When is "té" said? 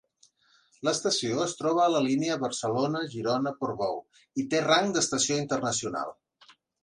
4.55-4.65